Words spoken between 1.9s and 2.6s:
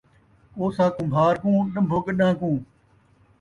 گݙان٘ھ کوں